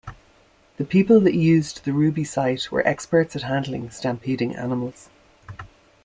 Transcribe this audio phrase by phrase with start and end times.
[0.77, 5.11] The people that used the Ruby site were experts at handling stampeding animals.